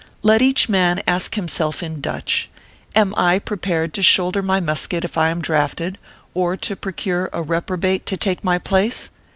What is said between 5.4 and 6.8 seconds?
drafted, or to